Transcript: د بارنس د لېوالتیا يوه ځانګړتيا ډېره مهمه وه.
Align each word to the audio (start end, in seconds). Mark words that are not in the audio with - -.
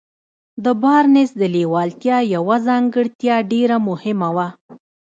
د 0.63 0.65
بارنس 0.81 1.29
د 1.41 1.43
لېوالتیا 1.55 2.17
يوه 2.35 2.55
ځانګړتيا 2.67 3.35
ډېره 3.51 3.77
مهمه 3.89 4.29
وه. 4.35 4.47